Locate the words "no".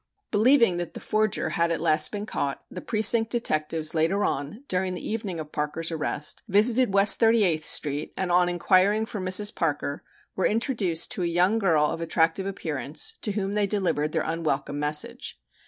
6.89-6.95